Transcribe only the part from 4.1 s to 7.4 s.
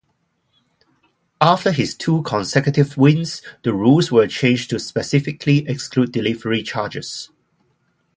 were changed to specifically exclude delivery charges.